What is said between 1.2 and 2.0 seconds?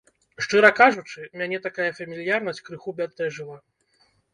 мяне такая